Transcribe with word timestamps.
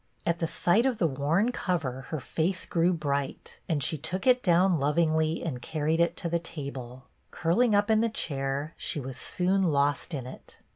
At 0.25 0.39
the 0.39 0.47
sight 0.47 0.87
of 0.87 0.97
the 0.97 1.05
worn 1.05 1.51
cover 1.51 2.01
her 2.09 2.19
face 2.19 2.65
grew 2.65 2.91
bright, 2.91 3.59
and 3.69 3.83
she 3.83 3.99
took 3.99 4.25
it 4.25 4.41
down 4.41 4.79
lovingly 4.79 5.43
and 5.43 5.61
carried 5.61 5.99
it 5.99 6.17
to 6.17 6.27
the 6.27 6.39
table; 6.39 7.03
curling 7.29 7.75
up 7.75 7.91
in 7.91 8.01
the 8.01 8.09
chair 8.09 8.73
she 8.77 8.99
was 8.99 9.17
soon 9.17 9.61
lost 9.61 10.15
in 10.15 10.25
it. 10.25 10.57